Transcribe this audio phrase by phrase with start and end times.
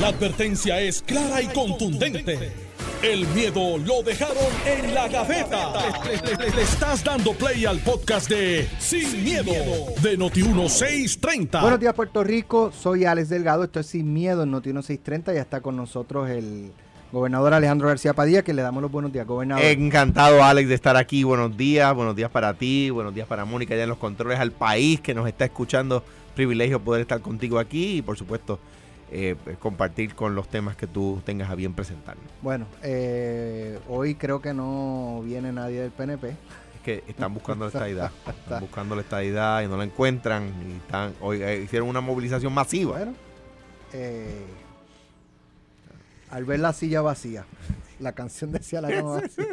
[0.00, 2.52] La advertencia es clara y contundente.
[3.00, 4.36] El miedo lo dejaron
[4.66, 5.72] en la gaveta.
[6.04, 9.52] Le, le estás dando play al podcast de Sin, miedo,
[10.02, 11.60] de Noti1630.
[11.60, 12.72] Buenos días, Puerto Rico.
[12.72, 13.62] Soy Alex Delgado.
[13.62, 15.32] Esto es Sin Miedo en Noti1630.
[15.32, 16.72] Ya está con nosotros el
[17.12, 19.64] gobernador Alejandro García Padilla, que le damos los buenos días, gobernador.
[19.64, 21.22] Encantado, Alex, de estar aquí.
[21.22, 24.50] Buenos días, buenos días para ti, buenos días para Mónica, ya en los controles, al
[24.50, 26.02] país que nos está escuchando.
[26.34, 28.58] Privilegio poder estar contigo aquí y, por supuesto,
[29.16, 32.16] eh, compartir con los temas que tú tengas a bien presentar.
[32.42, 36.30] Bueno, eh, hoy creo que no viene nadie del PNP.
[36.30, 40.78] Es que están buscando la estadidad, están buscando la estadidad y no la encuentran y
[40.78, 42.98] están hoy eh, hicieron una movilización masiva.
[42.98, 43.14] Bueno,
[46.30, 47.46] al ver la silla vacía,
[48.00, 49.46] la canción decía la cama vacía.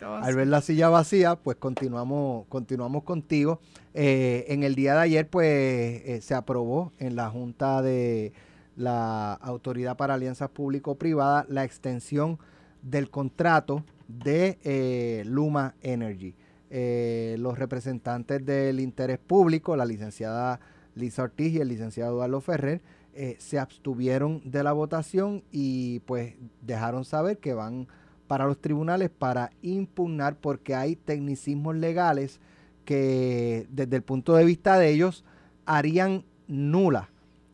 [0.22, 3.60] al ver la silla vacía, pues continuamos, continuamos contigo.
[3.92, 8.32] en el día de ayer, pues se aprobó en la Junta de
[8.76, 12.38] la Autoridad para Alianzas Público-Privadas la extensión
[12.82, 16.34] del contrato de eh, Luma Energy.
[16.70, 20.60] Eh, los representantes del interés público, la licenciada
[20.94, 22.80] Lisa Ortiz y el licenciado Eduardo Ferrer,
[23.12, 27.88] eh, se abstuvieron de la votación y pues dejaron saber que van
[28.28, 32.40] para los tribunales para impugnar porque hay tecnicismos legales
[32.84, 35.24] que desde el punto de vista de ellos
[35.66, 37.10] harían nula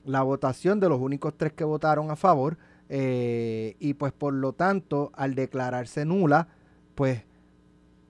[0.07, 2.57] la votación de los únicos tres que votaron a favor
[2.89, 6.49] eh, y pues por lo tanto al declararse nula
[6.95, 7.23] pues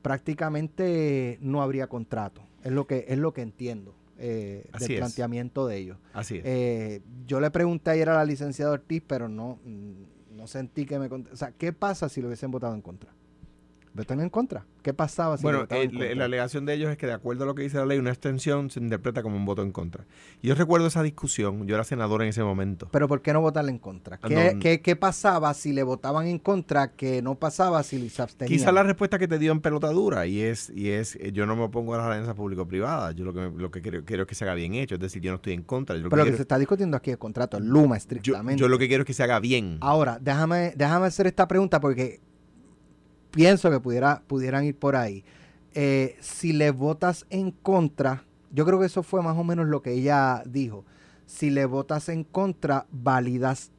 [0.02, 2.42] prácticamente no habría contrato.
[2.62, 5.98] Es lo que es lo que entiendo eh, del planteamiento de ellos.
[6.12, 6.42] Así es.
[6.44, 11.06] Eh, yo le pregunté ayer a la licenciada Ortiz pero no no sentí que me
[11.06, 13.10] o sea qué pasa si lo hubiesen votado en contra
[13.96, 14.64] votan en contra.
[14.82, 17.62] ¿Qué pasaba si Bueno, la alegación de ellos es que de acuerdo a lo que
[17.62, 20.04] dice la ley, una extensión se interpreta como un voto en contra.
[20.42, 22.88] Y yo recuerdo esa discusión, yo era senador en ese momento.
[22.92, 24.18] Pero ¿por qué no votarle en contra?
[24.22, 24.28] Ah,
[24.60, 28.56] ¿Qué, ¿qué, pasaba si le votaban en contra que no pasaba si se abstenían?
[28.56, 31.64] Quizá la respuesta que te dio en pelotadura y es, y es yo no me
[31.64, 34.44] opongo a las alianzas público-privadas, yo lo que, lo que quiero, quiero, es que se
[34.44, 35.96] haga bien hecho, es decir, yo no estoy en contra.
[35.96, 38.60] Pero lo que, se está discutiendo aquí es contrato, Luma estrictamente.
[38.60, 39.78] Yo, yo lo que quiero es que se haga bien.
[39.80, 42.20] Ahora, déjame, déjame hacer esta pregunta porque
[43.36, 45.24] pienso que pudiera, pudieran ir por ahí.
[45.74, 49.82] Eh, si le votas en contra, yo creo que eso fue más o menos lo
[49.82, 50.84] que ella dijo.
[51.26, 53.72] Si le votas en contra, validas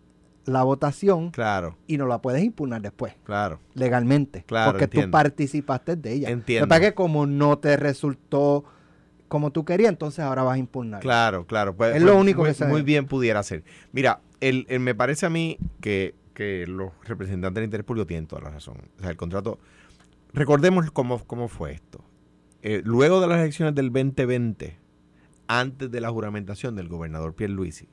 [0.45, 1.75] la votación claro.
[1.87, 3.15] y no la puedes impugnar después.
[3.23, 3.59] Claro.
[3.73, 4.43] Legalmente.
[4.45, 6.29] Claro, porque tú participaste de ella.
[6.29, 6.73] Entiendo.
[6.73, 8.63] Lo que como no te resultó
[9.27, 11.01] como tú querías, entonces ahora vas a impugnar.
[11.01, 11.75] Claro, claro.
[11.75, 13.63] Pues, es lo pues, único que se Muy bien pudiera ser.
[13.91, 18.43] Mira, el, me parece a mí que que los representantes del interés público tienen toda
[18.43, 18.77] la razón.
[18.99, 19.57] O sea, el contrato.
[20.33, 22.03] Recordemos cómo, cómo fue esto.
[22.61, 24.77] Eh, luego de las elecciones del 2020,
[25.47, 27.89] antes de la juramentación del gobernador Pierre Luisi,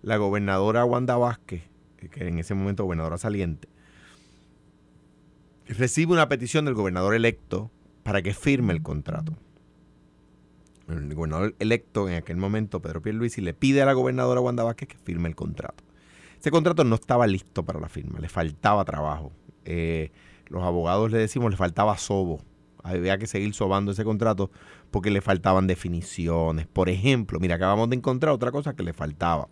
[0.00, 1.64] la gobernadora Wanda Vázquez,
[1.96, 3.68] que en ese momento gobernadora saliente,
[5.66, 7.72] recibe una petición del gobernador electo
[8.04, 9.36] para que firme el contrato.
[10.86, 14.86] El gobernador electo en aquel momento, Pedro Pierluisi, le pide a la gobernadora Wanda Vázquez
[14.86, 15.82] que firme el contrato.
[16.42, 19.30] Ese contrato no estaba listo para la firma, le faltaba trabajo.
[19.64, 20.10] Eh,
[20.48, 22.40] los abogados le decimos, le faltaba sobo.
[22.82, 24.50] Había que seguir sobando ese contrato
[24.90, 26.66] porque le faltaban definiciones.
[26.66, 29.50] Por ejemplo, mira, acabamos de encontrar otra cosa que le faltaba.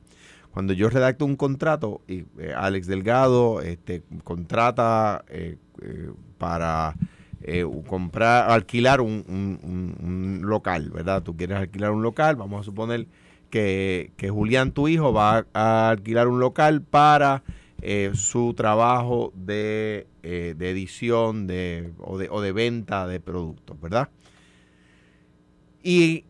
[0.51, 5.59] Cuando yo redacto un contrato, y eh, Alex Delgado este, contrata eh,
[6.39, 6.97] para
[7.87, 11.23] comprar, alquilar un, local, ¿verdad?
[11.23, 13.07] Tú quieres alquilar un local, vamos a suponer
[13.51, 17.43] que, Julián, tu hijo, va a alquilar un local para
[17.83, 24.09] eh, su trabajo de, eh, edición de, o, de, o de venta de productos, ¿verdad?
[25.83, 26.25] Y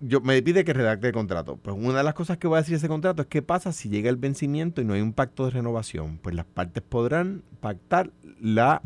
[0.00, 1.56] yo me pide que redacte el contrato.
[1.56, 3.88] Pues una de las cosas que voy a decir ese contrato es qué pasa si
[3.88, 6.18] llega el vencimiento y no hay un pacto de renovación.
[6.18, 8.10] Pues las partes podrán pactar
[8.40, 8.82] la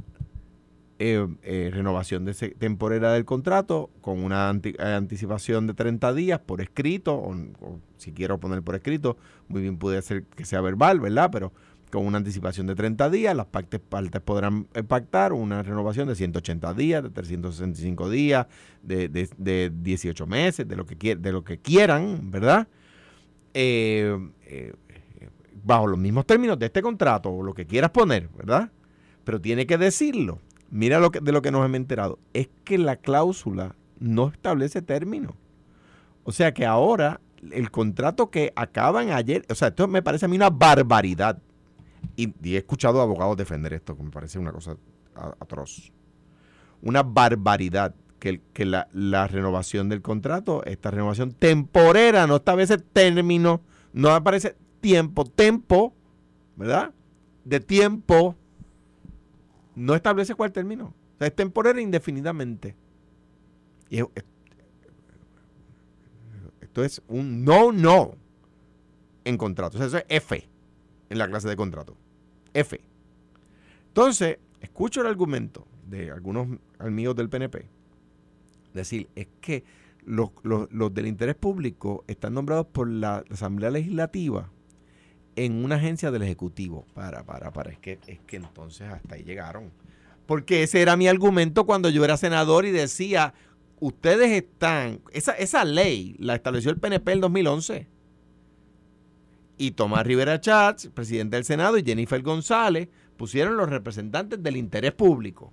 [1.00, 6.60] eh, eh, renovación de temporera del contrato con una eh, anticipación de 30 días por
[6.60, 9.16] escrito, o, si quiero poner por escrito,
[9.46, 11.30] muy bien puede ser que sea verbal, ¿verdad?
[11.30, 11.52] Pero
[11.92, 16.74] con una anticipación de 30 días, las partes, partes podrán pactar una renovación de 180
[16.74, 18.48] días, de 365 días,
[18.82, 22.66] de, de, 18 meses, de lo que, de lo que quieran, ¿verdad?
[25.62, 28.72] bajo los mismos términos de este contrato, o lo que quieras poner, ¿verdad?
[29.22, 32.78] Pero tiene que decirlo mira lo que, de lo que nos hemos enterado, es que
[32.78, 35.36] la cláusula no establece término.
[36.24, 37.20] O sea que ahora
[37.50, 41.38] el contrato que acaban ayer, o sea, esto me parece a mí una barbaridad.
[42.16, 44.76] Y, he escuchado a abogados defender esto, que me parece una cosa
[45.40, 45.92] atroz.
[46.82, 53.62] Una barbaridad que, que la, la, renovación del contrato, esta renovación temporera, no establece término,
[53.92, 55.94] no aparece tiempo, tempo,
[56.56, 56.92] ¿verdad?
[57.44, 58.36] De tiempo,
[59.78, 60.86] no establece cuál término.
[60.86, 62.74] O sea, es temporal indefinidamente.
[63.88, 64.00] Y
[66.60, 68.14] esto es un no, no
[69.24, 69.76] en contrato.
[69.76, 70.48] O sea, eso es F
[71.08, 71.96] en la clase de contrato.
[72.54, 72.80] F.
[73.88, 76.48] Entonces, escucho el argumento de algunos
[76.78, 77.68] amigos del PNP.
[78.74, 79.64] Decir, es que
[80.04, 80.30] los,
[80.94, 84.50] del interés público están nombrados por la Asamblea Legislativa
[85.44, 86.84] en una agencia del Ejecutivo.
[86.94, 87.70] Para, para, para.
[87.70, 89.70] Es que, es que entonces hasta ahí llegaron.
[90.26, 93.34] Porque ese era mi argumento cuando yo era senador y decía,
[93.80, 97.86] ustedes están, esa, esa ley la estableció el PNP en 2011.
[99.56, 104.92] Y Tomás Rivera Chats, presidente del Senado, y Jennifer González pusieron los representantes del interés
[104.92, 105.52] público.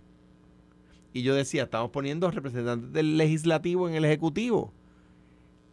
[1.14, 4.74] Y yo decía, estamos poniendo representantes del legislativo en el ejecutivo.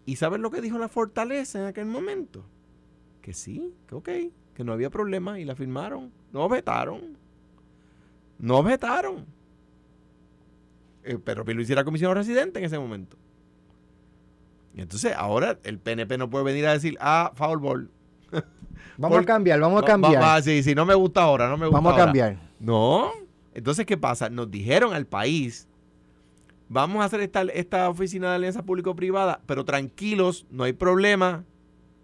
[0.07, 2.45] ¿Y saben lo que dijo la fortaleza en aquel momento?
[3.23, 4.09] Que sí, que ok,
[4.55, 6.13] que no había problema y la firmaron.
[6.33, 7.17] No objetaron.
[8.39, 9.25] No objetaron.
[11.05, 13.17] Eh, pero lo hiciera comisionado residente en ese momento.
[14.75, 17.91] Y entonces ahora el PNP no puede venir a decir, ah, foul ball.
[18.99, 20.43] Vamos a cambiar, vamos a cambiar.
[20.43, 22.39] sí, sí, no me gusta ahora, no me gusta Vamos a cambiar.
[22.61, 23.11] No.
[23.55, 24.29] Entonces, ¿qué pasa?
[24.29, 25.67] Nos dijeron al país,
[26.69, 31.45] vamos a hacer esta, esta oficina de alianza público-privada, pero tranquilos, no hay problema.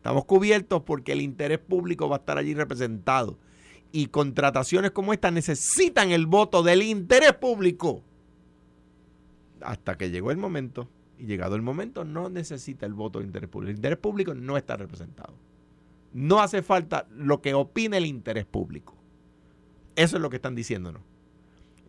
[0.09, 3.39] Estamos cubiertos porque el interés público va a estar allí representado.
[3.93, 8.03] Y contrataciones como esta necesitan el voto del interés público.
[9.61, 10.89] Hasta que llegó el momento,
[11.19, 13.69] y llegado el momento, no necesita el voto del interés público.
[13.69, 15.35] El interés público no está representado.
[16.15, 18.97] No hace falta lo que opine el interés público.
[19.95, 21.03] Eso es lo que están diciéndonos.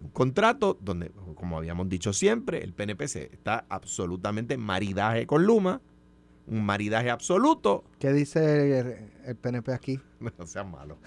[0.01, 5.79] Un contrato donde, como habíamos dicho siempre, el PNPC está absolutamente en maridaje con Luma,
[6.49, 7.83] un maridaje absoluto.
[7.99, 8.79] ¿Qué dice
[9.25, 9.99] el, PNP aquí?
[10.37, 10.97] No sea malo.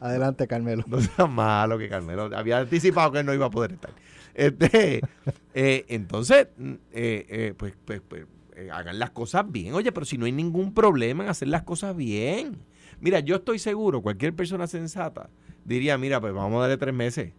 [0.00, 0.84] Adelante, Carmelo.
[0.86, 3.90] No sea malo que Carmelo había anticipado que no iba a poder estar.
[4.34, 5.00] Este,
[5.54, 8.26] eh, entonces, mm, eh, eh, pues, pues, pues
[8.72, 9.74] hagan las cosas bien.
[9.74, 12.58] Oye, pero si no hay ningún problema en hacer las cosas bien.
[13.00, 15.30] Mira, yo estoy seguro, cualquier persona sensata
[15.64, 17.32] diría, mira, pues vamos a darle tres meses.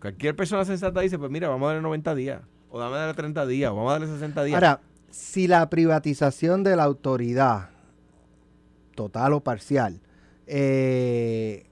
[0.00, 3.46] Cualquier persona sensata dice, pues mira, vamos a darle 90 días, o a darle 30
[3.46, 4.54] días, o vamos a darle 60 días.
[4.54, 4.80] Ahora,
[5.10, 7.70] si la privatización de la autoridad,
[8.94, 10.00] total o parcial,
[10.46, 11.66] eh,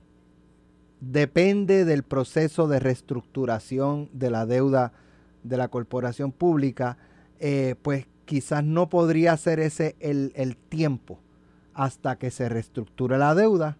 [1.00, 4.92] depende del proceso de reestructuración de la deuda
[5.42, 6.98] de la corporación pública,
[7.38, 11.20] eh, pues quizás no podría ser ese el, tiempo
[11.74, 13.78] hasta que se reestructure la deuda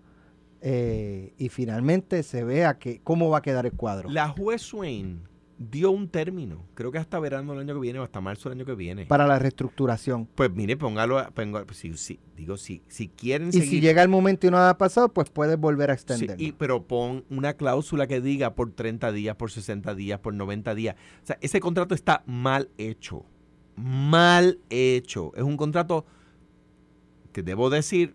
[0.61, 4.09] eh, y finalmente se vea que, cómo va a quedar el cuadro.
[4.09, 5.28] La juez Swain
[5.59, 8.59] dio un término, creo que hasta verano del año que viene o hasta marzo del
[8.59, 9.07] año que viene.
[9.07, 10.27] Para la reestructuración.
[10.35, 11.25] Pues mire, póngalo,
[11.73, 15.31] si, digo, si, si quieren Y si llega el momento y no ha pasado, pues
[15.31, 16.39] puedes volver a extender.
[16.39, 20.75] Sí, pero pon una cláusula que diga por 30 días, por 60 días, por 90
[20.75, 20.97] días.
[21.23, 23.25] O sea, ese contrato está mal hecho
[23.79, 25.33] mal hecho.
[25.37, 26.05] Es un contrato
[27.43, 28.15] debo decir,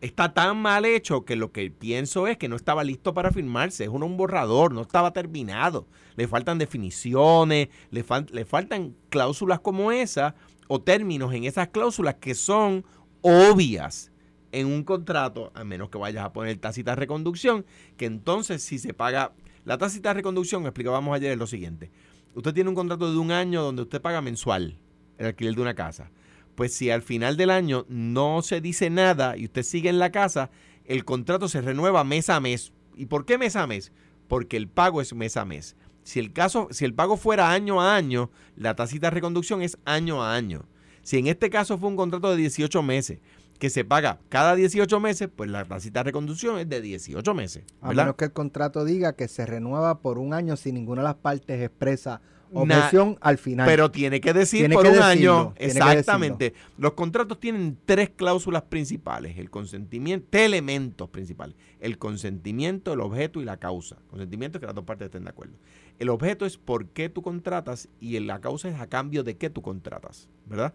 [0.00, 3.84] está tan mal hecho que lo que pienso es que no estaba listo para firmarse.
[3.84, 5.86] Es un, borrador, no estaba terminado.
[6.16, 10.34] Le faltan definiciones, le, faltan cláusulas como esa
[10.66, 12.84] o términos en esas cláusulas que son
[13.22, 14.12] obvias
[14.52, 17.66] en un contrato, a menos que vayas a poner tácita reconducción,
[17.96, 19.32] que entonces si se paga
[19.64, 21.90] la tácita reconducción, explicábamos ayer, lo siguiente
[22.38, 24.78] usted tiene un contrato de un año donde usted paga mensual
[25.18, 26.10] el alquiler de una casa.
[26.58, 30.10] Pues si al final del año no se dice nada y usted sigue en la
[30.10, 30.50] casa,
[30.86, 32.72] el contrato se renueva mes a mes.
[32.96, 33.92] ¿Y por qué mes a mes?
[34.26, 35.76] Porque el pago es mes a mes.
[36.02, 39.78] Si el, caso, si el pago fuera año a año, la tacita de reconducción es
[39.84, 40.64] año a año.
[41.04, 43.20] Si en este caso fue un contrato de 18 meses,
[43.60, 47.62] que se paga cada 18 meses, pues la tacita de reconducción es de 18 meses.
[47.82, 51.08] A menos que el contrato diga que se renueva por un año si ninguna de
[51.08, 52.20] las partes expresa
[52.52, 53.66] objeción al final.
[53.66, 55.54] Pero tiene que decir por un año.
[55.56, 56.54] Exactamente.
[56.76, 59.38] Los contratos tienen tres cláusulas principales.
[59.38, 61.56] El consentimiento, tres elementos principales.
[61.80, 63.96] El consentimiento, el objeto y la causa.
[64.08, 65.54] Consentimiento es que las dos partes estén de acuerdo.
[65.98, 69.50] El objeto es por qué tú contratas y la causa es a cambio de qué
[69.50, 70.28] tú contratas.
[70.46, 70.74] ¿Verdad?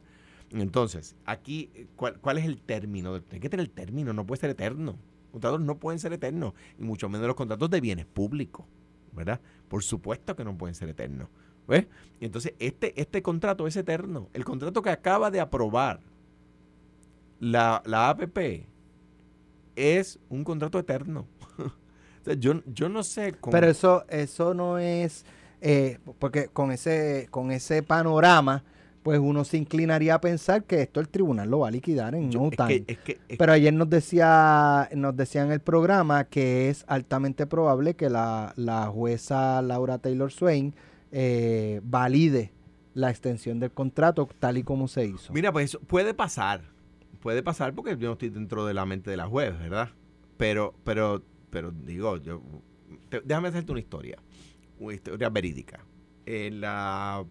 [0.52, 3.22] Entonces, aquí, ¿cuál, es el término?
[3.22, 4.92] Tiene que tener el término, no puede ser eterno.
[5.26, 8.66] Los contratos no pueden ser eternos, y mucho menos los contratos de bienes públicos,
[9.14, 9.42] ¿verdad?
[9.68, 11.28] Por supuesto que no pueden ser eternos.
[11.68, 11.88] ¿Ves?
[12.20, 14.30] Y entonces, este, este contrato es eterno.
[14.34, 16.00] El contrato que acaba de aprobar
[17.40, 18.66] la, la APP
[19.76, 21.26] es un contrato eterno.
[22.40, 23.52] yo, yo no sé cómo.
[23.52, 25.26] Pero eso, eso no es.
[25.62, 28.64] Eh, porque con ese, con ese panorama
[29.04, 32.30] pues uno se inclinaría a pensar que esto el tribunal lo va a liquidar en
[32.30, 32.86] no time.
[33.38, 38.54] Pero ayer nos decía, nos decía en el programa que es altamente probable que la,
[38.94, 40.74] jueza Laura Taylor Swain
[41.14, 42.52] eh, valide
[42.94, 45.32] la extensión del contrato tal y como se hizo.
[45.32, 46.64] Mira, pues puede pasar,
[47.22, 49.90] puede pasar porque yo no estoy dentro de la mente de la juez, ¿verdad?
[50.36, 52.42] Pero, pero, pero digo, yo,
[53.24, 54.18] déjame hacerte una historia,
[54.80, 55.86] una historia verídica
[56.26, 57.26] en la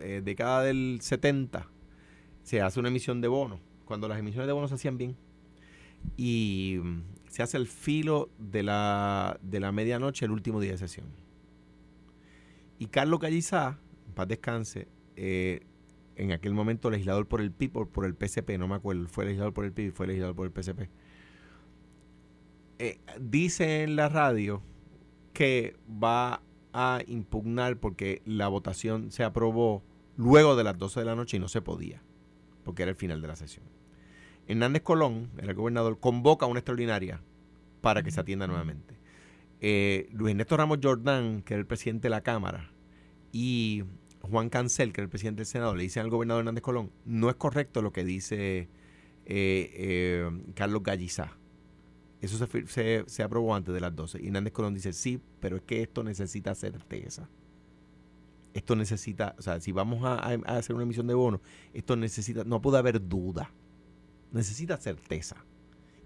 [0.00, 1.68] eh, década del 70
[2.42, 5.16] se hace una emisión de bonos, cuando las emisiones de bonos se hacían bien.
[6.16, 10.78] Y mm, se hace el filo de la, de la medianoche el último día de
[10.78, 11.06] sesión.
[12.78, 15.60] Y Carlos Callizá, en paz descanse, eh,
[16.16, 19.24] en aquel momento legislador por el PIB o por el PCP, no me acuerdo, fue
[19.24, 20.88] legislador por el PIB, fue legislador por el PCP.
[22.80, 24.62] Eh, dice en la radio
[25.32, 26.42] que va
[26.72, 29.82] a impugnar porque la votación se aprobó
[30.16, 32.02] luego de las 12 de la noche y no se podía,
[32.64, 33.64] porque era el final de la sesión.
[34.46, 37.20] Hernández Colón, el gobernador, convoca una extraordinaria
[37.80, 38.97] para que se atienda nuevamente.
[39.60, 42.72] Eh, Luis Ernesto Ramos Jordán, que era el presidente de la Cámara,
[43.32, 43.84] y
[44.22, 47.30] Juan Cancel, que era el presidente del Senado, le dicen al gobernador Hernández Colón, no
[47.30, 48.68] es correcto lo que dice eh,
[49.26, 51.36] eh, Carlos Gallizá.
[52.20, 52.44] Eso
[53.06, 54.20] se, aprobó antes de las 12.
[54.20, 57.28] Y Hernández Colón dice, sí, pero es que esto necesita certeza.
[58.54, 61.40] Esto necesita, o sea, si vamos a, hacer una emisión de bonos,
[61.72, 63.52] esto necesita, no puede haber duda.
[64.32, 65.44] Necesita certeza.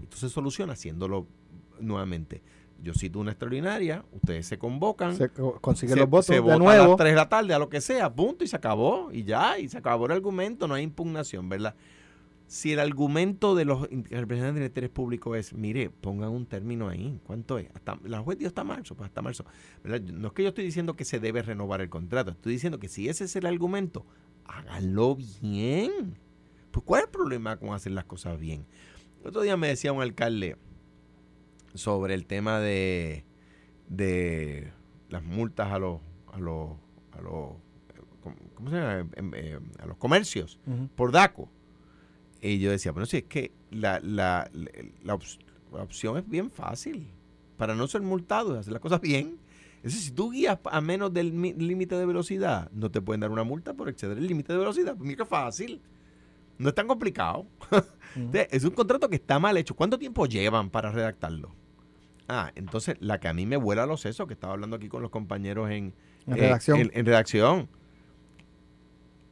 [0.00, 1.26] Entonces soluciona haciéndolo
[1.80, 2.42] nuevamente.
[2.82, 6.68] Yo cito una extraordinaria, ustedes se convocan, se consiguen los votos se de nuevo.
[6.68, 9.22] a las 3 de la tarde, a lo que sea, punto, y se acabó, y
[9.22, 11.74] ya, y se acabó el argumento, no hay impugnación, ¿verdad?
[12.52, 17.18] si el argumento de los representantes del interés público es, mire, pongan un término ahí,
[17.24, 17.70] ¿cuánto es?
[17.74, 19.46] Hasta, la juez dio hasta marzo, pues hasta marzo.
[19.84, 22.88] No es que yo estoy diciendo que se debe renovar el contrato, estoy diciendo que
[22.88, 24.04] si ese es el argumento,
[24.44, 26.18] háganlo bien.
[26.70, 28.66] Pues ¿cuál es el problema con hacer las cosas bien?
[29.22, 30.58] El otro día me decía un alcalde
[31.74, 33.24] sobre el tema de,
[33.88, 34.72] de
[35.08, 36.00] las multas a los,
[36.32, 36.70] a los,
[37.12, 37.56] a los,
[38.54, 39.08] ¿cómo se llama?
[39.16, 40.58] Em, em, a los comercios
[40.96, 41.48] por DACO
[42.42, 44.50] y yo decía, bueno, si es que la, la,
[45.04, 47.08] la, opción es bien fácil.
[47.56, 49.38] Para no ser multado y hacer las cosas bien.
[49.76, 53.30] Es decir, si tú guías a menos del límite de velocidad, no te pueden dar
[53.30, 54.96] una multa por exceder el límite de velocidad.
[54.96, 55.80] Pues mira qué fácil.
[56.58, 57.46] No es tan complicado.
[58.50, 59.76] es un contrato que está mal hecho.
[59.76, 61.54] ¿Cuánto tiempo llevan para redactarlo?
[62.34, 65.02] Ah, entonces la que a mí me vuela los sesos, que estaba hablando aquí con
[65.02, 65.92] los compañeros en,
[66.26, 66.90] en redacción.
[66.94, 67.68] en redacción.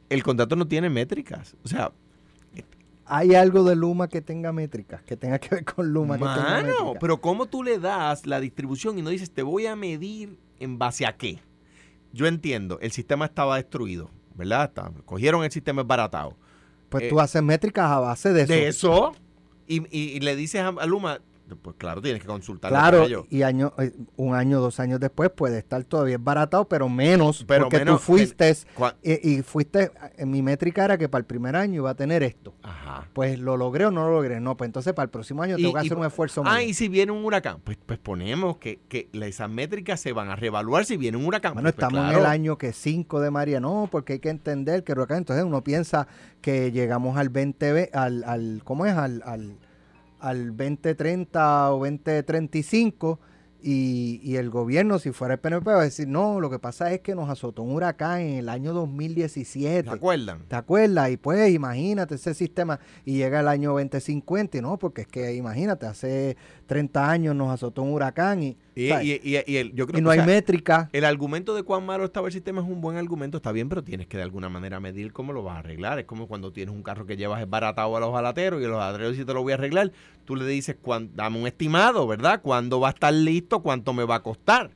[0.09, 1.55] El contrato no tiene métricas.
[1.63, 1.91] O sea,
[3.05, 6.17] hay algo de Luma que tenga métricas, que tenga que ver con Luma.
[6.17, 10.37] Mano, pero ¿cómo tú le das la distribución y no dices, te voy a medir
[10.59, 11.39] en base a qué?
[12.13, 14.71] Yo entiendo, el sistema estaba destruido, ¿verdad?
[15.05, 16.37] cogieron el sistema esbaratado.
[16.89, 18.53] Pues tú eh, haces métricas a base de eso.
[18.53, 19.15] De eso.
[19.67, 21.19] Y, le dices a Luma,
[21.55, 22.69] pues claro, tienes que consultar.
[22.69, 27.43] Claro, y año, eh, un año, dos años después puede estar todavía baratado, pero menos,
[27.47, 28.55] pero porque tú fuiste,
[29.03, 32.53] y, fuiste, en mi métrica era que para el primer año iba a tener esto.
[32.63, 33.07] Ajá.
[33.13, 34.39] Pues lo logré o no lo logré.
[34.39, 36.57] No, pues entonces para el próximo año tengo que hacer un esfuerzo más.
[36.57, 40.29] Ah, y si viene un huracán, pues, pues ponemos que, que esas métricas se van
[40.29, 41.53] a reevaluar si viene un huracán.
[41.53, 44.29] Bueno, pues, pues, estamos en el año que 5 de María, no, porque hay que
[44.29, 46.07] entender que el huracán, entonces uno piensa
[46.41, 48.93] que llegamos al 20, al, al ¿cómo es?
[48.93, 49.57] al, al
[50.21, 53.19] al 2030 o 2035
[53.63, 56.91] y, y, el gobierno, si fuera el PNP, va a decir, no, lo que pasa
[56.93, 59.83] es que nos azotó un huracán en el año 2017.
[59.83, 60.45] ¿Te acuerdan?
[60.47, 61.11] ¿Te acuerdas?
[61.11, 64.79] Y pues imagínate ese sistema y llega el año 2050, ¿no?
[64.79, 69.85] Porque es que imagínate, hace 30 años nos azotó un huracán y y, y, yo
[69.85, 70.89] creo y no hay métrica.
[70.93, 73.83] El argumento de cuán malo estaba el sistema es un buen argumento, está bien, pero
[73.83, 75.99] tienes que de alguna manera medir cómo lo vas a arreglar.
[75.99, 79.17] Es como cuando tienes un carro que llevas baratado a los jalateros y los jalateros
[79.17, 79.91] si te lo voy a arreglar,
[80.25, 80.77] tú le dices,
[81.13, 82.41] dame un estimado, ¿verdad?
[82.41, 83.61] ¿Cuándo va a estar listo?
[83.61, 84.71] ¿Cuánto me va a costar?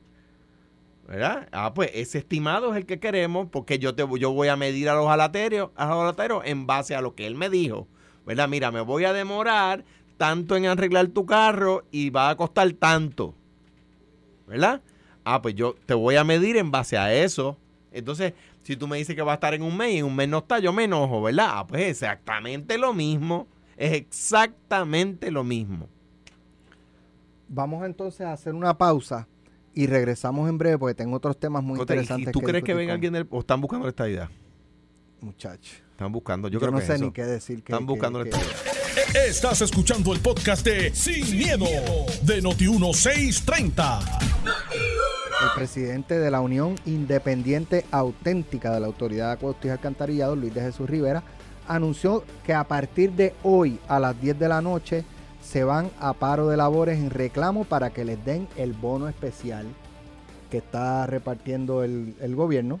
[1.06, 1.48] ¿verdad?
[1.52, 4.88] Ah, pues ese estimado es el que queremos porque yo te yo voy a medir
[4.88, 7.86] a los jalateros, a los jalateros en base a lo que él me dijo,
[8.26, 8.48] ¿verdad?
[8.48, 9.84] Mira, me voy a demorar
[10.16, 13.34] tanto en arreglar tu carro y va a costar tanto.
[14.46, 14.80] ¿Verdad?
[15.24, 17.56] Ah, pues yo te voy a medir en base a eso.
[17.92, 20.14] Entonces, si tú me dices que va a estar en un mes y en un
[20.14, 21.48] mes no está, yo me enojo, ¿verdad?
[21.50, 23.46] Ah, pues exactamente lo mismo.
[23.76, 25.88] Es exactamente lo mismo.
[27.48, 29.28] Vamos entonces a hacer una pausa
[29.74, 32.28] y regresamos en breve porque tengo otros temas muy interesantes.
[32.28, 34.30] ¿Y tú crees que venga alguien del, o están buscando esta idea?
[35.20, 35.82] Muchachos.
[35.90, 37.58] Están buscando, yo, creo no sé ni qué decir.
[37.58, 38.65] están buscando esta idea.
[38.96, 41.66] Estás escuchando el podcast de Sin, miedo,
[42.22, 44.00] de Noti1630.
[44.44, 50.54] el presidente de la Unión Independiente Auténtica de la Autoridad de Acueductos y Alcantarillados, Luis
[50.54, 51.22] de Jesús Rivera,
[51.68, 55.04] anunció que a partir de hoy a las 10 de la noche
[55.42, 59.66] se van a paro de labores en reclamo para que les den el bono especial
[60.50, 62.80] que está repartiendo el, gobierno.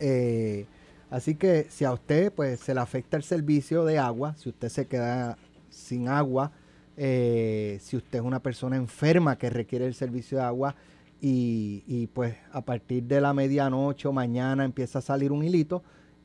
[0.00, 0.64] Eh,
[1.12, 4.68] así que si a usted pues se le afecta el servicio de agua, si usted
[4.68, 5.38] se queda
[5.70, 6.52] sin agua,
[6.96, 10.74] eh, si usted es una persona enferma que requiere el servicio de agua
[11.20, 15.82] y, y pues a partir de la medianoche o mañana empieza a salir un hilito,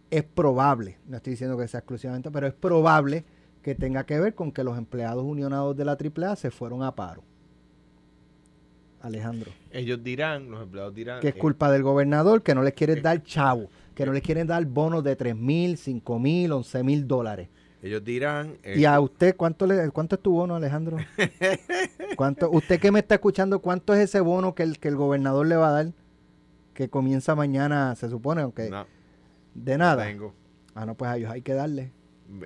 [0.09, 3.25] es probable, no estoy diciendo que sea exclusivamente, pero es probable
[3.61, 6.95] que tenga que ver con que los empleados unionados de la AAA se fueron a
[6.95, 7.23] paro.
[9.01, 9.51] Alejandro.
[9.71, 11.19] Ellos dirán, los empleados dirán...
[11.19, 14.47] Que es culpa del gobernador que no les quiere dar chavo, que no les quieren
[14.47, 17.49] dar bonos de 3 mil, 5 mil, 11 mil dólares.
[17.81, 18.57] Ellos dirán...
[18.63, 20.97] ¿Y a usted cuánto, le, cuánto es tu bono, Alejandro?
[22.15, 25.45] ¿Cuánto, usted que me está escuchando, ¿cuánto es ese bono que el, que el gobernador
[25.45, 25.93] le va a dar?
[26.73, 28.71] Que comienza mañana, se supone, aunque...
[29.53, 30.05] De nada.
[30.05, 30.33] tengo.
[30.75, 31.91] Ah, no, pues a ellos hay que darle.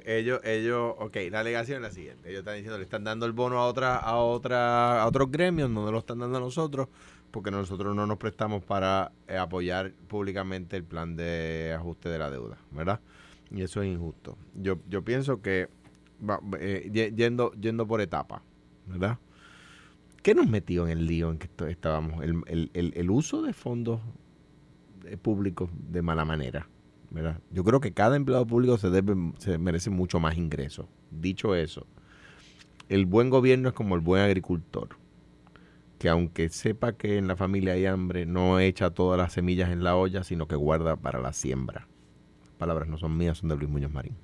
[0.06, 2.30] Ellos, ellos, ok, la alegación es la siguiente.
[2.30, 5.70] Ellos están diciendo, le están dando el bono a otra, a otra, a otros gremios,
[5.70, 6.88] no lo están dando a nosotros,
[7.32, 12.30] porque nosotros no nos prestamos para eh, apoyar públicamente el plan de ajuste de la
[12.30, 13.00] deuda, ¿verdad?
[13.50, 14.38] Y eso es injusto.
[14.54, 15.68] Yo, yo pienso que
[16.60, 18.44] eh, yendo, yendo por etapa,
[18.86, 19.18] ¿verdad?
[20.22, 22.24] ¿Qué nos metió en el lío en que estábamos?
[22.24, 24.00] El, el, el uso de fondos
[25.06, 26.68] eh, públicos de mala manera.
[27.52, 30.86] Yo creo que cada empleado público se, debe, se merece mucho más ingresos.
[31.10, 31.86] Dicho eso,
[32.88, 34.90] el buen gobierno es como el buen agricultor,
[35.98, 39.84] que aunque sepa que en la familia hay hambre, no echa todas las semillas en
[39.84, 41.88] la olla, sino que guarda para la siembra.
[42.58, 44.18] Palabras no son mías, son de Luis Muñoz Marín.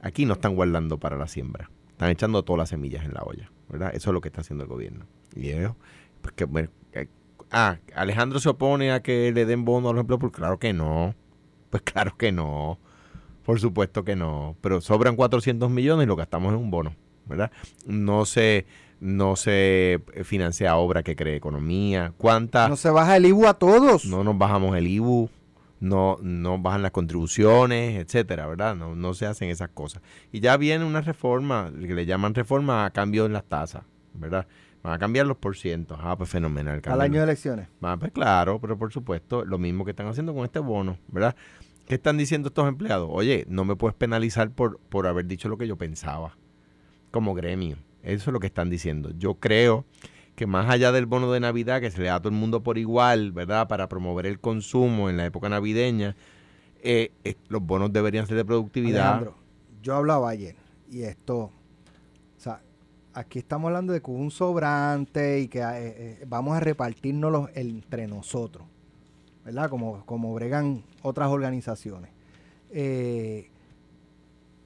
[0.00, 3.50] Aquí no están guardando para la siembra, están echando todas las semillas en la olla,
[3.68, 3.94] ¿verdad?
[3.94, 5.06] Eso es lo que está haciendo el gobierno.
[5.34, 5.74] Y ellos,
[6.20, 7.08] pues eh,
[7.50, 10.72] ah, Alejandro se opone a que le den bono a los empleados, porque claro que
[10.72, 11.14] no.
[11.74, 12.78] Pues claro que no.
[13.44, 14.54] Por supuesto que no.
[14.60, 16.94] Pero sobran 400 millones y lo gastamos en un bono,
[17.26, 17.50] ¿verdad?
[17.84, 18.64] No se,
[19.00, 22.12] no se financia obra que cree economía.
[22.16, 22.68] ¿Cuánta?
[22.68, 24.04] No se baja el IBU a todos.
[24.04, 25.28] No nos bajamos el IBU.
[25.80, 28.76] No, no bajan las contribuciones, etcétera, ¿verdad?
[28.76, 30.00] No, no se hacen esas cosas.
[30.30, 34.46] Y ya viene una reforma, que le llaman reforma a cambio en las tasas, ¿verdad?
[34.84, 35.98] Van a cambiar los porcientos.
[36.00, 36.82] Ah, pues fenomenal.
[36.84, 37.68] Al año de elecciones.
[37.80, 41.34] Ah, pues claro, pero por supuesto, lo mismo que están haciendo con este bono, ¿verdad?
[41.86, 43.08] ¿Qué están diciendo estos empleados?
[43.12, 46.36] Oye, no me puedes penalizar por, por haber dicho lo que yo pensaba
[47.10, 47.76] como gremio.
[48.02, 49.10] Eso es lo que están diciendo.
[49.16, 49.84] Yo creo
[50.34, 52.62] que más allá del bono de Navidad que se le da a todo el mundo
[52.62, 53.68] por igual, ¿verdad?
[53.68, 56.16] Para promover el consumo en la época navideña,
[56.82, 59.06] eh, eh, los bonos deberían ser de productividad.
[59.06, 59.36] Alejandro,
[59.82, 60.56] yo hablaba ayer
[60.90, 61.52] y esto, o
[62.36, 62.62] sea,
[63.12, 68.66] aquí estamos hablando de que un sobrante y que eh, vamos a repartirnos entre nosotros.
[69.44, 69.68] ¿Verdad?
[69.70, 72.10] Como, como bregan otras organizaciones.
[72.70, 73.50] Eh,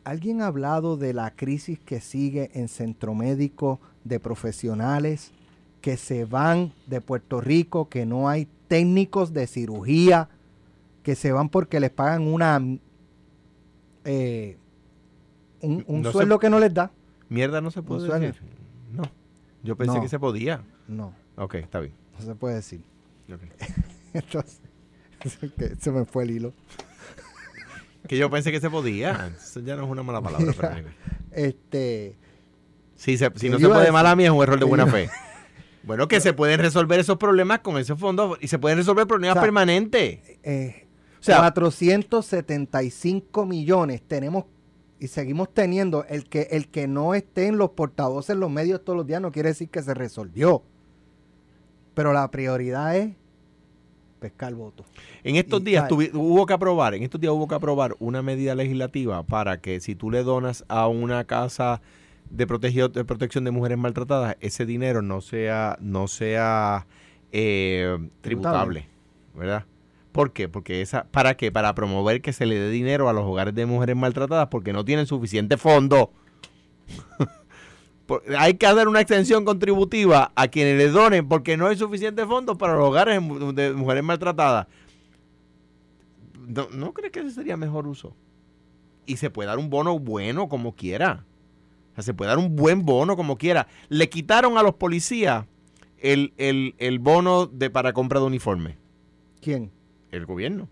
[0.04, 5.32] ¿Alguien ha hablado de la crisis que sigue en centro médico de profesionales
[5.82, 10.28] que se van de Puerto Rico, que no hay técnicos de cirugía,
[11.02, 12.60] que se van porque les pagan una
[14.04, 14.56] eh,
[15.60, 16.90] un, sueldo que no les da?
[17.28, 18.40] Mierda no se puede decir.
[18.92, 19.02] No.
[19.62, 20.64] Yo pensé que se podía.
[20.86, 21.12] No.
[21.36, 21.92] Ok, está bien.
[22.18, 22.82] No se puede decir.
[24.14, 24.60] Entonces,
[25.81, 26.52] se me fue el hilo.
[28.07, 29.33] que yo pensé que se podía.
[29.37, 30.83] Eso ya no es una mala palabra.
[31.33, 32.16] este.
[32.96, 35.09] Si, si no se puede mala mía es un error de buena fe.
[35.85, 39.38] Bueno, que se pueden resolver esos problemas con esos fondos y se pueden resolver problemas
[39.38, 40.18] permanentes.
[40.42, 40.87] Eh,
[41.18, 44.44] o sea, 475 millones tenemos
[45.00, 46.04] y seguimos teniendo.
[46.09, 49.20] El que, el que no esté en los portavoces en los medios todos los días
[49.20, 50.62] no quiere decir que se resolvió.
[51.94, 53.14] Pero la prioridad es
[54.18, 54.85] pescar voto.
[55.24, 59.22] En estos días hubo que aprobar, en estos días hubo que aprobar una medida legislativa
[59.22, 61.81] para que si tú le donas a una casa
[62.31, 66.87] de, de protección de mujeres maltratadas, ese dinero no sea, no sea
[67.33, 68.87] eh, tributable,
[69.35, 69.64] ¿verdad?
[70.12, 70.48] ¿Por qué?
[70.48, 71.52] Porque esa, ¿para qué?
[71.52, 74.85] Para promover que se le dé dinero a los hogares de mujeres maltratadas porque no
[74.85, 76.11] tienen suficiente fondo.
[78.38, 82.56] hay que dar una extensión contributiva a quienes le donen porque no hay suficiente fondos
[82.56, 83.20] para los hogares
[83.54, 84.66] de mujeres maltratadas.
[86.46, 88.16] ¿No, ¿No crees que ese sería mejor uso?
[89.06, 91.24] Y se puede dar un bono bueno como quiera.
[91.92, 93.66] O sea, se puede dar un buen bono como quiera.
[93.88, 95.46] Le quitaron a los policías
[95.98, 98.78] el, bono de, para compra de uniforme.
[99.40, 99.70] ¿Quién?
[100.10, 100.68] El gobierno.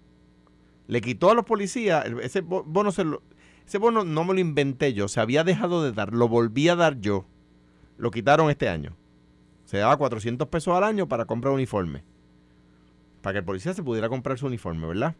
[0.87, 3.23] Le quitó a los policías, ese bono se lo,
[3.67, 6.77] ese bono no me lo inventé yo, se había dejado de dar, lo volví a
[6.77, 7.27] dar yo.
[7.99, 8.97] Lo quitaron este año.
[9.65, 12.05] Se daba 400 pesos al año para comprar uniforme.
[13.23, 15.17] Para que el policía se pudiera comprar su uniforme, ¿verdad?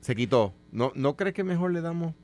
[0.00, 0.52] Se quitó.
[0.72, 2.14] ¿No, ¿no crees que mejor le damos...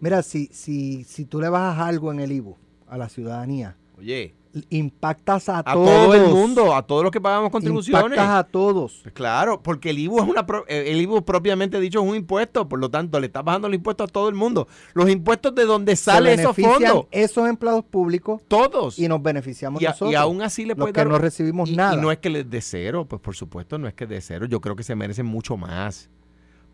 [0.00, 4.34] Mira, si, si, si tú le bajas algo en el IBU a la ciudadanía, Oye,
[4.70, 8.04] impactas a, a todo el mundo, a todos los que pagamos contribuciones.
[8.04, 9.00] Impactas a todos.
[9.02, 12.78] Pues claro, porque el IBU es una eh, el propiamente dicho es un impuesto, por
[12.78, 14.68] lo tanto le está bajando el impuesto a todo el mundo.
[14.92, 17.06] Los impuestos de donde sale esos fondos.
[17.10, 18.42] Esos empleados públicos.
[18.48, 18.98] Todos.
[18.98, 20.12] Y nos beneficiamos y nosotros.
[20.12, 21.94] Y aún así le puede que no recibimos nada.
[21.94, 24.46] Y no es que les de cero, pues por supuesto no es que de cero.
[24.46, 26.10] Yo creo que se merecen mucho más.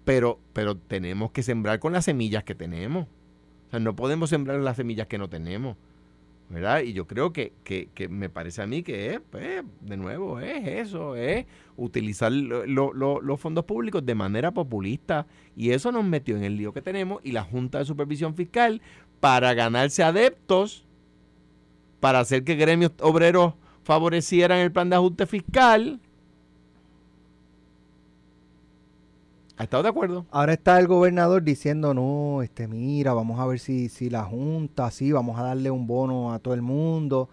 [0.05, 3.07] Pero, pero tenemos que sembrar con las semillas que tenemos.
[3.69, 5.77] O sea, no podemos sembrar las semillas que no tenemos.
[6.51, 6.81] ¿Verdad?
[6.81, 7.53] Y yo creo que,
[8.11, 13.65] me parece a mí que es, pues, de nuevo, es eso, es utilizar los fondos
[13.65, 15.27] públicos de manera populista.
[15.57, 18.83] Y eso nos metió en el lío que tenemos y la Junta de Supervisión Fiscal
[19.21, 20.85] para ganarse adeptos,
[22.01, 26.01] para hacer que gremios obreros favorecieran el plan de ajuste fiscal
[29.61, 30.25] ¿Ha estado de acuerdo?
[30.31, 34.91] Ahora está el gobernador diciendo, no, este, mira, vamos a ver si, si la Junta,
[34.91, 37.29] sí, vamos a darle un bono a todo el mundo.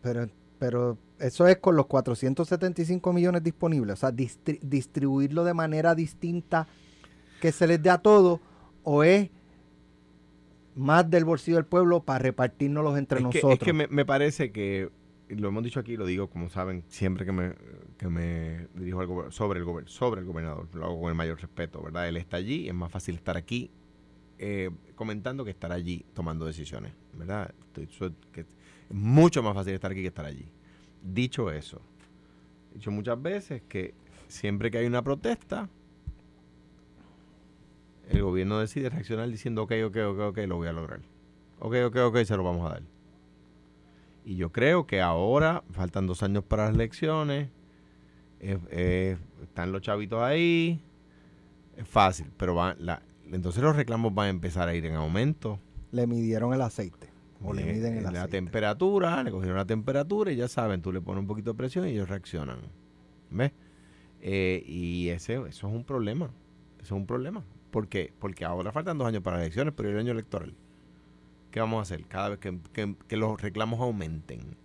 [0.00, 3.92] Pero, pero eso es con los 475 millones disponibles.
[3.92, 6.66] O sea, distribuirlo de manera distinta
[7.38, 8.40] que se les dé a todos,
[8.82, 9.28] o es
[10.74, 13.52] más del bolsillo del pueblo para repartirnos entre nosotros.
[13.52, 14.88] es que me, parece que
[15.28, 17.54] lo hemos dicho aquí, lo digo como saben, siempre que me,
[17.98, 21.82] que me dirijo al sobre, el sobre el gobernador, lo hago con el mayor respeto,
[21.82, 22.08] ¿verdad?
[22.08, 23.70] Él está allí, es más fácil estar aquí
[24.38, 27.52] eh, comentando que estar allí tomando decisiones, ¿verdad?
[27.76, 28.46] es
[28.90, 30.46] mucho más fácil estar aquí que estar allí.
[31.02, 31.80] Dicho eso,
[32.70, 33.94] he dicho muchas veces que
[34.28, 35.68] siempre que hay una protesta,
[38.08, 41.00] el gobierno decide reaccionar diciendo, ok, ok, ok, ok, lo voy a lograr.
[41.58, 42.82] Ok, ok, ok, se lo vamos a dar.
[44.28, 47.48] Y yo creo que ahora, faltan dos años para las elecciones,
[48.40, 50.82] están los chavitos ahí,
[51.78, 53.00] es fácil, pero va, la,
[53.32, 55.58] entonces los reclamos van a empezar a ir en aumento.
[55.92, 57.08] Le midieron el aceite.
[57.42, 61.00] O le, miden el la temperatura, le cogieron la temperatura y ya saben, tú le
[61.00, 62.58] pones un poquito de presión y ellos reaccionan.
[63.30, 63.52] ¿Ves?
[64.20, 66.26] Eh, y ese, eso es un problema.
[66.76, 67.42] Eso es un problema.
[67.70, 68.12] ¿Por qué?
[68.18, 70.54] Porque ahora faltan dos años para las elecciones, pero el año electoral.
[71.58, 72.06] ¿Qué vamos a hacer?
[72.06, 74.56] Cada vez que, los reclamos aumenten.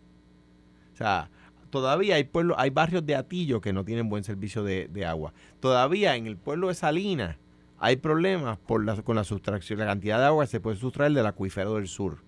[0.93, 1.32] O sea,
[1.71, 5.34] todavía hay pueblos, hay barrios de Atillo que no tienen buen servicio de, agua.
[5.60, 7.38] Todavía en el pueblo de Salinas
[7.79, 11.13] hay problemas por la, con la sustracción, la cantidad de agua que se puede sustraer
[11.13, 12.19] del acuífero del sur.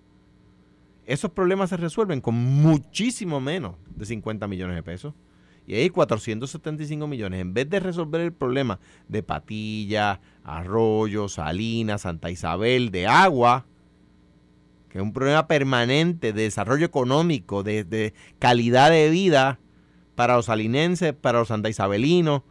[1.04, 5.14] Esos problemas se resuelven con muchísimo menos de 50 millones de pesos.
[5.68, 7.40] Y hay 475 millones.
[7.40, 13.64] En vez de resolver el problema de Patilla, Arroyo, Salinas, Santa Isabel, de agua,
[14.96, 19.60] es un problema permanente de desarrollo económico, de, calidad de vida
[20.14, 22.42] para los salinenses, para los santaisabelinos.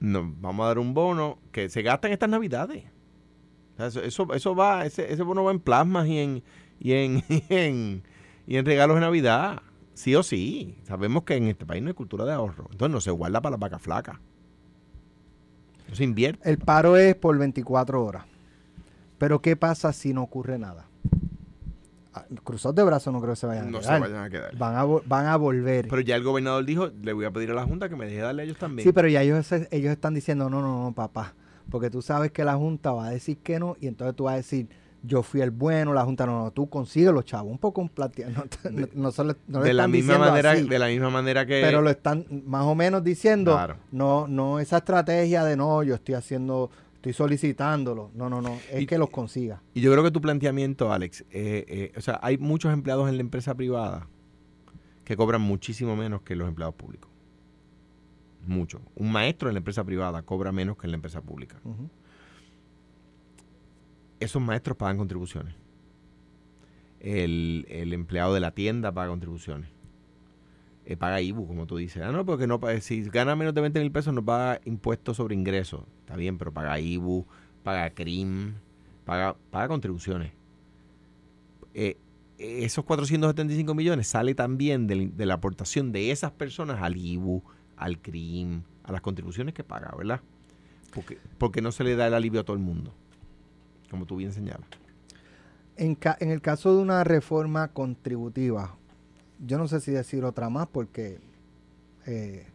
[0.00, 2.84] No, vamos a dar un bono que se gasta en estas navidades.
[3.78, 6.42] eso, eso, va, ese, ese, bono va en plasmas y en,
[6.78, 8.02] y en,
[8.46, 9.62] y en, regalos de Navidad.
[9.94, 10.76] Sí o sí.
[10.82, 12.68] Sabemos que en este país no hay cultura de ahorro.
[12.70, 14.20] Entonces no se guarda para la vaca flaca.
[15.88, 16.50] No se invierte.
[16.50, 18.26] El paro es por 24 horas.
[19.18, 20.86] Pero ¿qué pasa si no ocurre nada?
[22.12, 24.00] Ah, cruzados de brazos no creo que se vayan a quedar.
[24.00, 24.56] No se vayan a quedar.
[24.56, 25.88] Van a, van a volver.
[25.88, 28.20] Pero ya el gobernador dijo, le voy a pedir a la Junta que me deje
[28.20, 28.86] darle a ellos también.
[28.86, 31.34] Sí, pero ya ellos, ellos están diciendo, no, no, no, papá.
[31.70, 34.34] Porque tú sabes que la Junta va a decir que no y entonces tú vas
[34.34, 34.68] a decir,
[35.02, 37.50] yo fui el bueno, la Junta no, no, tú consigues los chavos.
[37.50, 38.32] Un poco un plateado.
[38.94, 39.10] No,
[39.46, 41.60] no, de la misma manera De la misma manera que...
[41.62, 43.58] Pero lo están más o menos diciendo,
[43.92, 48.10] no, no esa estrategia de no, yo estoy haciendo estoy solicitándolo.
[48.14, 49.62] No, no, no, es que los consiga.
[49.74, 53.16] Y yo creo que tu planteamiento, Alex, eh, eh, o sea, hay muchos empleados en
[53.16, 54.08] la empresa privada
[55.04, 57.10] que cobran muchísimo menos que los empleados públicos.
[58.46, 58.80] Mucho.
[58.94, 61.56] Un maestro en la empresa privada cobra menos que en la empresa pública.
[64.18, 65.54] Esos maestros pagan contribuciones.
[67.00, 69.70] El, el empleado de la tienda paga contribuciones.
[70.88, 72.00] Eh, paga IBU, como tú dices.
[72.04, 75.34] Ah, no, porque no, si gana menos de 20 mil pesos no paga impuestos sobre
[75.34, 75.82] ingresos.
[76.00, 77.26] Está bien, pero paga IBU,
[77.64, 78.54] paga CRIM,
[79.04, 80.30] paga, paga contribuciones.
[81.74, 81.96] Eh,
[82.38, 87.42] esos 475 millones sale también de, la aportación de esas personas al IBU,
[87.76, 90.20] al CRIM, a las contribuciones que paga, ¿verdad?
[90.94, 92.94] Porque, porque no se le da el alivio a todo el mundo,
[93.90, 94.68] como tú bien señalas.
[95.76, 98.76] En, en el caso de una reforma contributiva,
[99.44, 101.18] yo no sé si decir otra más porque
[102.06, 102.46] eh,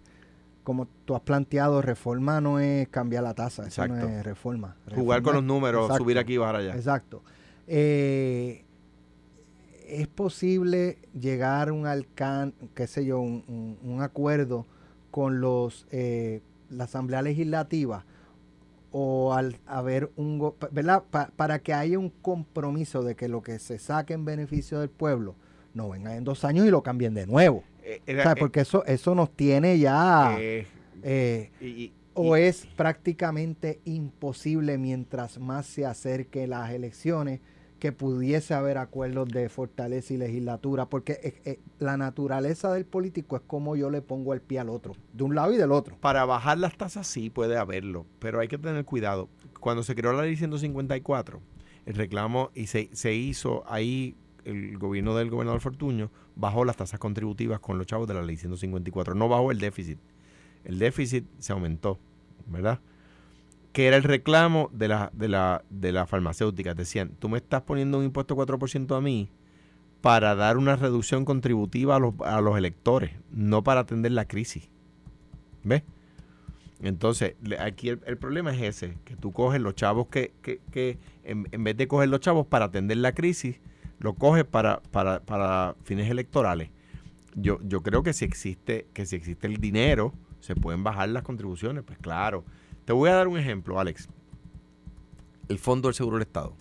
[0.64, 4.76] como tú has planteado, reforma no es cambiar la tasa, eso no es reforma.
[4.94, 6.76] Jugar con los números, subir aquí y bajar allá.
[6.76, 7.24] Exacto.
[7.68, 8.64] Eh,
[9.88, 14.66] es posible llegar a un alcance, qué sé yo, un, acuerdo
[15.10, 18.06] con los eh, la Asamblea Legislativa
[18.92, 21.04] o al haber un, ¿verdad?
[21.36, 25.36] para que haya un compromiso de que lo que se saque en beneficio del pueblo
[25.74, 27.64] no venga en dos años y lo cambien de nuevo.
[27.84, 30.38] Eh, eh, porque eso, eso nos tiene ya...
[32.14, 37.40] o es prácticamente imposible mientras más se acerque las elecciones
[37.82, 43.36] que pudiese haber acuerdos de fortaleza y legislatura, porque eh, eh, la naturaleza del político
[43.36, 45.98] es como yo le pongo el pie al otro, de un lado y del otro.
[46.00, 49.30] Para bajar las tasas sí puede haberlo, pero hay que tener cuidado.
[49.60, 51.42] Cuando se creó la ley 154,
[51.88, 57.00] el reclamo y se, se hizo ahí, el gobierno del gobernador Fortuño bajó las tasas
[57.00, 60.00] contributivas con los chavos de la ley 154, no bajó el déficit.
[60.64, 62.00] El déficit se aumentó,
[62.48, 62.80] ¿verdad?
[63.74, 66.74] que era el reclamo de la, de la, de la farmacéutica.
[66.74, 69.30] Decían, tú me estás poniendo un impuesto 4% a mí
[70.02, 74.70] para dar una reducción contributiva a los, a los electores, no para atender la crisis.
[75.64, 75.84] ¿Ves?
[76.82, 81.64] Entonces, aquí el, problema es ese, que tú coges los chavos que, que, que en,
[81.64, 83.60] vez de coger los chavos para atender la crisis,
[84.02, 86.70] lo coges para, para, para fines electorales.
[87.36, 91.24] Yo, yo creo que si existe, que si existe el dinero, se pueden bajar las
[91.24, 92.44] contribuciones, pues claro
[92.86, 94.10] te voy a dar un ejemplo, Alex.
[95.48, 96.54] El Fondo del Seguro del Estado.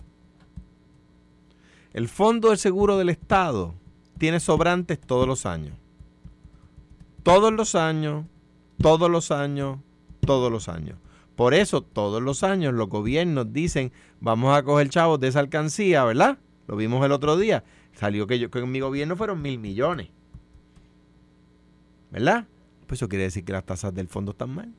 [1.93, 3.73] El Fondo del Seguro del Estado
[4.17, 5.75] tiene sobrantes todos los años.
[7.23, 8.25] Todos los años,
[8.81, 9.79] todos los años,
[10.25, 10.97] todos los años.
[11.35, 16.03] Por eso todos los años los gobiernos dicen, vamos a coger chavos de esa alcancía,
[16.03, 16.37] ¿verdad?
[16.67, 17.63] Lo vimos el otro día.
[17.93, 20.09] Salió que, yo, que en mi gobierno fueron mil millones.
[22.11, 22.47] ¿Verdad?
[22.87, 24.73] Pues eso quiere decir que las tasas del fondo están mal.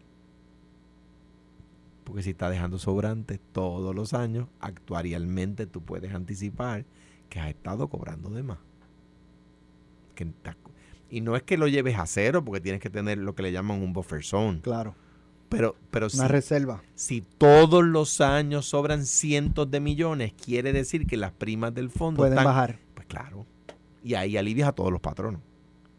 [2.05, 6.85] Porque si está dejando sobrantes todos los años, actuarialmente tú puedes anticipar
[7.29, 8.59] que has estado cobrando de más.
[11.09, 13.53] y no es que lo lleves a cero, porque tienes que tener lo que le
[13.53, 14.61] llaman un buffer zone.
[14.61, 14.95] Claro.
[15.57, 16.83] Pero, pero Una reserva.
[16.95, 22.19] Si todos los años sobran cientos de millones, quiere decir que las primas del fondo
[22.19, 22.79] pueden bajar.
[22.95, 23.47] Pues claro.
[24.03, 25.43] Y ahí alivias a todos los patronos,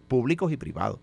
[0.08, 1.00] públicos y privados.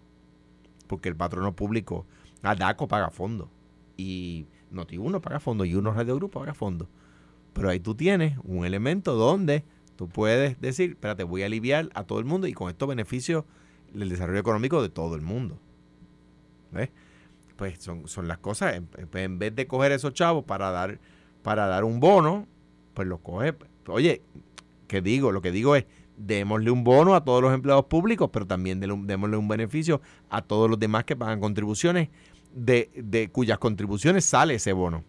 [0.87, 2.07] Porque el patrono público,
[2.43, 3.49] DACO paga fondo.
[3.97, 6.89] Y Noti uno paga fondo y uno Radio Grupo paga fondo.
[7.53, 9.65] Pero ahí tú tienes un elemento donde
[9.97, 13.45] tú puedes decir, espérate, voy a aliviar a todo el mundo y con esto beneficio
[13.95, 15.59] el desarrollo económico de todo el mundo.
[16.73, 16.91] ¿Ves?
[17.61, 18.81] Pues son, son las cosas,
[19.13, 20.99] en, vez de coger esos chavos para dar,
[21.43, 22.47] para dar un bono,
[22.95, 23.55] pues los coge.
[23.87, 24.23] Oye,
[24.89, 25.31] ¿qué digo?
[25.31, 25.85] Lo que digo es,
[26.17, 30.71] démosle un bono a todos los empleados públicos, pero también démosle un beneficio a todos
[30.71, 32.09] los demás que pagan contribuciones
[32.55, 35.05] de, de cuyas contribuciones sale ese bono.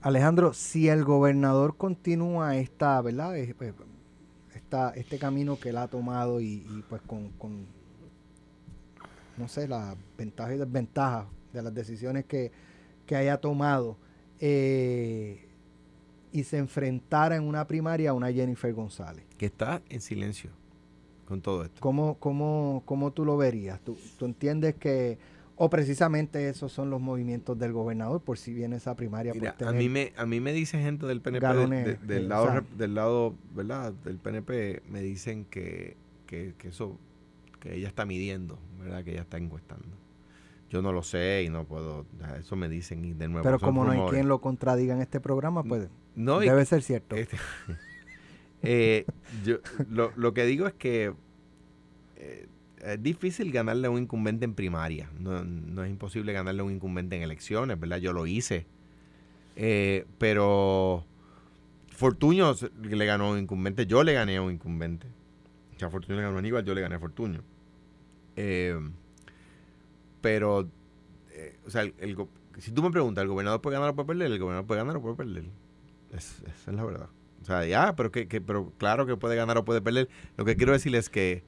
[0.00, 3.34] Alejandro, si el gobernador continúa esta, ¿verdad?
[3.58, 3.74] Pues,
[4.54, 7.66] esta, este camino que él ha tomado y, pues con, con,
[9.38, 12.52] no sé, las ventajas y desventajas de las decisiones que,
[13.06, 13.96] que haya tomado
[14.40, 15.48] eh,
[16.32, 19.24] y se enfrentara en una primaria a una Jennifer González.
[19.36, 20.50] Que está en silencio
[21.26, 21.80] con todo esto.
[21.80, 23.80] ¿Cómo, cómo, cómo tú lo verías?
[23.80, 25.18] ¿Tú, tú entiendes que
[25.60, 29.32] o precisamente esos son los movimientos del gobernador por si viene esa primaria.
[29.66, 33.92] a mí me a mí me dice gente del PNP del lado del lado verdad
[34.04, 35.96] del PNP me dicen que,
[36.26, 36.96] que, eso
[37.60, 39.86] que ella está midiendo verdad que ella está encuestando.
[40.70, 42.06] Yo no lo sé y no puedo
[42.38, 43.42] eso me dicen de nuevo.
[43.42, 47.16] Pero como no hay quien lo contradiga en este programa pues no, debe ser cierto.
[47.16, 47.36] Este,
[48.62, 49.06] eh,
[49.44, 51.14] yo lo, lo que digo es que
[52.16, 52.48] eh,
[52.82, 55.10] es difícil ganarle a un incumbente en primaria.
[55.18, 57.98] No, es imposible ganarle a un incumbente en elecciones, ¿verdad?
[57.98, 58.66] Yo lo hice.
[59.56, 61.04] Eh, pero
[61.88, 63.86] Fortuño le ganó a un incumbente.
[63.86, 65.06] Yo le gané a un incumbente.
[65.78, 67.40] O sea, Fortuño le ganó a Aníbal, yo le gané a Fortuño.
[68.34, 68.76] Eh,
[70.20, 70.68] pero,
[71.30, 71.84] eh, o sea,
[72.58, 74.32] si tú me preguntas, ¿el gobernador puede ganar o puede perder?
[74.32, 75.44] El gobernador puede ganar o puede perder.
[76.12, 77.08] esa es la verdad.
[77.42, 80.08] O sea, ya, pero, que, que, pero claro que puede ganar o puede perder.
[80.36, 81.44] Lo que quiero decir es que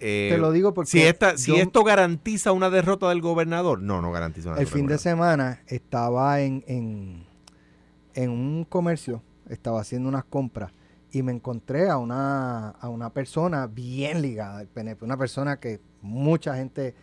[0.00, 0.90] eh, Te lo digo porque.
[0.90, 4.88] Si, esta, si esto garantiza una derrota del gobernador, no, no garantiza una El fin
[4.88, 10.72] de semana estaba en, en, un comercio, estaba haciendo unas compras
[11.14, 15.80] y me encontré a una, a una persona bien ligada al PNP, una persona que
[16.02, 16.94] mucha gente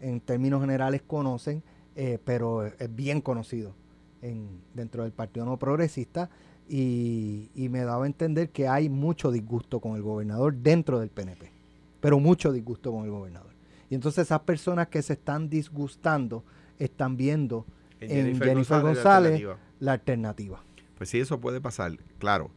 [0.00, 1.62] en términos generales conocen,
[1.96, 3.74] eh, pero es bien conocido
[4.22, 6.30] en, dentro del Partido No Progresista
[6.68, 11.10] y, y me daba a entender que hay mucho disgusto con el gobernador dentro del
[11.10, 11.58] PNP
[12.00, 13.52] pero mucho disgusto con el gobernador.
[13.90, 16.44] Y entonces esas personas que se están disgustando
[16.78, 17.64] están viendo
[18.00, 19.42] en, Jennifer, González,
[19.80, 20.62] la, alternativa.
[20.96, 21.92] Pues sí, eso puede pasar.
[22.18, 22.50] Claro,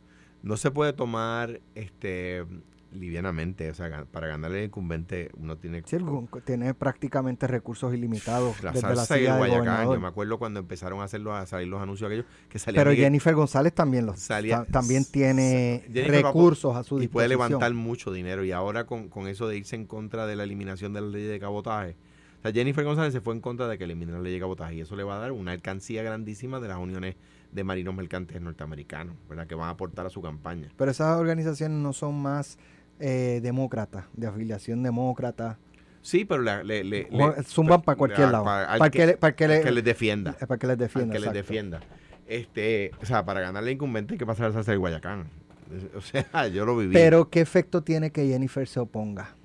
[0.43, 2.45] no se puede tomar este
[2.93, 3.69] livianamente.
[3.69, 5.82] O sea, para ganarle el incumbente uno tiene...
[5.86, 5.97] Sí,
[6.45, 8.62] tiene prácticamente recursos ilimitados.
[8.63, 9.86] La desde la silla Guayacán.
[9.86, 12.84] Yo me acuerdo cuando empezaron a, hacerlo, a salir los anuncios aquellos que salían...
[12.84, 14.27] Pero Jennifer González también los
[14.71, 17.04] también tiene recursos a su disposición.
[17.04, 18.43] Y puede levantar mucho dinero.
[18.43, 21.23] Y ahora con, con eso de irse en contra de la eliminación de la ley
[21.23, 21.95] de cabotaje
[22.41, 24.73] o sea, Jennifer González se fue en contra de que eliminen la ley de cabotaje
[24.73, 27.15] y eso le va a dar una alcancía grandísima de las uniones
[27.51, 29.47] de marinos mercantes norteamericanos, ¿verdad?
[29.47, 30.69] Que van a aportar a su campaña.
[30.77, 32.57] Pero esas organizaciones no son más
[32.99, 35.57] eh, demócratas, de afiliación demócrata.
[36.01, 37.07] Sí, pero le,
[37.43, 38.45] zumban para cualquier lado.
[38.45, 40.33] Para, que, para que, les defienda.
[40.33, 41.13] Para que les defienda.
[41.13, 41.79] Para que les defienda.
[42.27, 45.27] Este, o sea, para ganar la incumbente hay que pasar a hacer Guayacán.
[45.95, 46.91] O sea, yo lo viví.
[46.91, 49.35] Pero, ¿qué efecto tiene que Jennifer se oponga?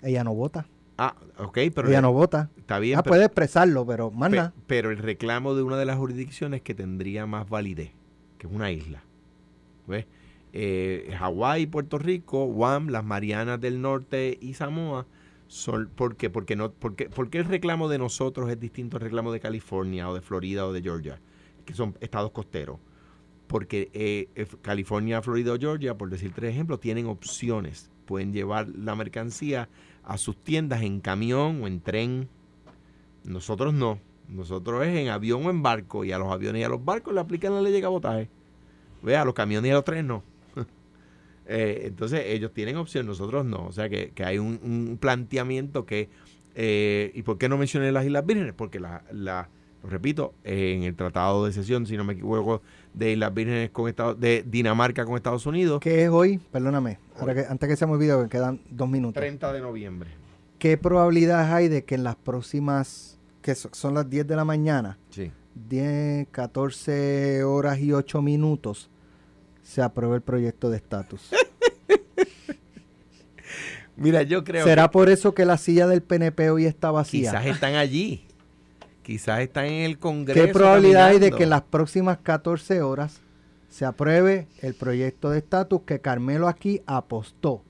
[0.00, 0.66] Ella no vota.
[0.98, 1.88] Ah, ok, pero...
[1.88, 2.50] Ella no vota.
[2.56, 2.98] Está bien.
[2.98, 4.52] Ah, puede expresarlo, pero manda.
[4.66, 7.92] pero el reclamo de una de las jurisdicciones que tendría más validez,
[8.38, 9.02] que es una isla.
[9.86, 10.06] ¿Ves?
[10.52, 15.06] Eh, Hawái, Puerto Rico, Guam, las Marianas del Norte y Samoa
[15.52, 16.30] son ¿por qué?
[16.30, 20.14] Porque no porque porque el reclamo de nosotros es distinto al reclamo de California o
[20.14, 21.20] de Florida o de Georgia,
[21.66, 22.78] que son estados costeros.
[23.48, 27.90] Porque eh, eh, California, Florida o Georgia, por decir tres ejemplos, tienen opciones.
[28.06, 29.68] Pueden llevar la mercancía
[30.04, 32.28] a sus tiendas en camión o en tren.
[33.24, 33.98] Nosotros no.
[34.28, 36.04] Nosotros es en avión o en barco.
[36.04, 38.28] Y a los aviones y a los barcos le aplican la ley de cabotaje.
[39.02, 40.22] Vea, a los camiones y a los trenes no.
[41.44, 43.66] Eh, entonces ellos tienen opción, nosotros no.
[43.66, 46.08] O sea que, hay un, planteamiento que...
[46.54, 48.54] Eh, ¿Y por qué no mencioné las Islas Vírgenes?
[48.54, 49.48] Porque la, la
[49.84, 52.62] repito, en el tratado de sesión, si no me equivoco,
[52.94, 55.80] de las Vírgenes con Estados, de Dinamarca con Estados Unidos.
[55.80, 56.38] ¿Qué es hoy?
[56.38, 59.20] Perdóname, que, antes que se me olvide, que quedan dos minutos.
[59.20, 60.10] 30 de noviembre.
[60.58, 64.98] ¿Qué probabilidades hay de que en las próximas, que son las 10 de la mañana,
[65.10, 65.32] sí.
[65.68, 68.88] 10, 14 horas y 8 minutos,
[69.62, 71.30] se apruebe el proyecto de estatus?
[73.96, 74.64] Mira, yo creo.
[74.64, 77.30] ¿Será por eso que la silla del PNP hoy está vacía?
[77.30, 78.24] Quizás están allí.
[79.02, 80.46] Quizás está en el Congreso.
[80.46, 83.20] ¿Qué probabilidad hay de que en las próximas 14 horas
[83.68, 87.62] se apruebe el proyecto de estatus que Carmelo aquí apostó,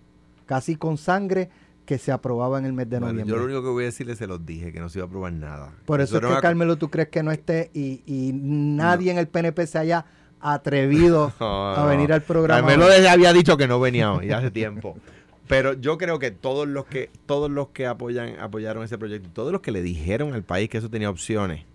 [0.46, 1.48] casi con sangre,
[1.86, 3.26] que se aprobaba en el mes de noviembre?
[3.26, 5.08] Yo lo único que voy a decirle se los dije, que no se iba a
[5.08, 5.72] aprobar nada.
[5.86, 9.66] Por eso, es que, Carmelo, tú crees que no esté y, nadie en el PNP
[9.66, 10.04] se haya
[10.40, 12.66] atrevido a venir al programa.
[12.66, 14.96] Carmelo les había dicho que no venía hoy, hace tiempo.
[15.52, 19.52] Pero yo creo que todos los que todos los que apoyan apoyaron ese proyecto, todos
[19.52, 21.66] los que le dijeron al país que eso tenía opciones,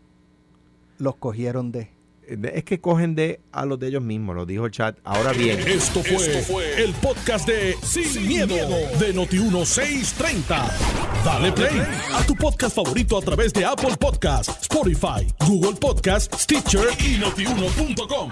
[0.97, 1.91] los cogieron de
[2.27, 4.97] es que cogen de a los de ellos mismos, lo dijo el chat.
[5.03, 5.59] Ahora bien.
[5.59, 10.71] Esto fue, el podcast de Sin, miedo, de Noti1630.
[11.23, 11.79] Dale play
[12.15, 18.31] a tu podcast favorito a través de Apple Podcasts, Spotify, Google Podcasts, Stitcher y notiuno.com.